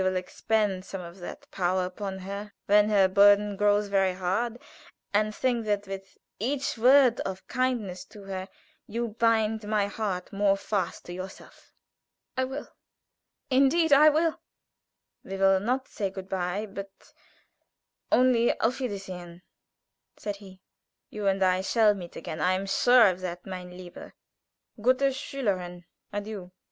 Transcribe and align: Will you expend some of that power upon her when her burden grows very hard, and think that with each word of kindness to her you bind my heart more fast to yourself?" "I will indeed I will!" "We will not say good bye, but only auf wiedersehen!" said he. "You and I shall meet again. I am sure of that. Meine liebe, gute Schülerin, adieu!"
Will 0.01 0.09
you 0.13 0.17
expend 0.17 0.83
some 0.83 1.01
of 1.01 1.19
that 1.19 1.45
power 1.51 1.85
upon 1.85 2.17
her 2.17 2.53
when 2.65 2.89
her 2.89 3.07
burden 3.07 3.55
grows 3.55 3.85
very 3.85 4.13
hard, 4.13 4.57
and 5.13 5.29
think 5.35 5.63
that 5.65 5.85
with 5.87 6.17
each 6.39 6.75
word 6.75 7.19
of 7.19 7.47
kindness 7.47 8.03
to 8.05 8.23
her 8.23 8.47
you 8.87 9.09
bind 9.09 9.67
my 9.67 9.85
heart 9.85 10.33
more 10.33 10.57
fast 10.57 11.05
to 11.05 11.13
yourself?" 11.13 11.75
"I 12.35 12.45
will 12.45 12.67
indeed 13.51 13.93
I 13.93 14.09
will!" 14.09 14.41
"We 15.23 15.37
will 15.37 15.59
not 15.59 15.87
say 15.87 16.09
good 16.09 16.27
bye, 16.29 16.65
but 16.65 17.13
only 18.11 18.59
auf 18.59 18.79
wiedersehen!" 18.79 19.43
said 20.17 20.37
he. 20.37 20.63
"You 21.11 21.27
and 21.27 21.43
I 21.43 21.61
shall 21.61 21.93
meet 21.93 22.15
again. 22.15 22.41
I 22.41 22.53
am 22.53 22.65
sure 22.65 23.07
of 23.11 23.19
that. 23.21 23.45
Meine 23.45 23.77
liebe, 23.77 24.13
gute 24.81 25.13
Schülerin, 25.13 25.83
adieu!" 26.11 26.51